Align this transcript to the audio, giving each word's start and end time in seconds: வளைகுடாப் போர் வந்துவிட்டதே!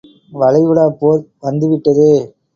வளைகுடாப் 0.31 0.97
போர் 0.99 1.21
வந்துவிட்டதே! 1.43 2.11